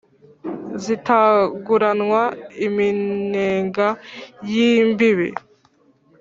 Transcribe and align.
zitanguranwa 0.83 2.21
iminega 2.67 3.87
y' 4.51 4.61
imbibi 4.73 5.29